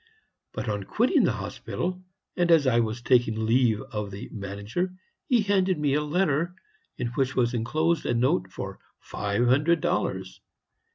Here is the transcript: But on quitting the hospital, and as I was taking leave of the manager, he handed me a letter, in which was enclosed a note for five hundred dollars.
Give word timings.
But 0.53 0.67
on 0.67 0.85
quitting 0.85 1.25
the 1.25 1.31
hospital, 1.33 2.01
and 2.35 2.49
as 2.49 2.65
I 2.65 2.79
was 2.79 3.03
taking 3.03 3.45
leave 3.45 3.81
of 3.81 4.09
the 4.09 4.29
manager, 4.33 4.95
he 5.27 5.43
handed 5.43 5.77
me 5.77 5.93
a 5.93 6.01
letter, 6.01 6.55
in 6.97 7.09
which 7.09 7.35
was 7.35 7.53
enclosed 7.53 8.07
a 8.07 8.15
note 8.15 8.51
for 8.51 8.79
five 8.99 9.45
hundred 9.45 9.79
dollars. 9.79 10.41